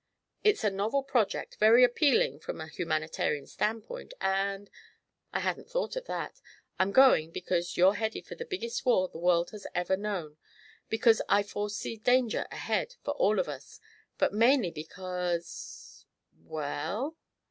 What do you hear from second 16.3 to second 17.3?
"Well?"